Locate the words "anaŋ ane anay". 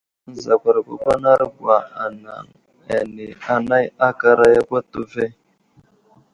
2.03-3.85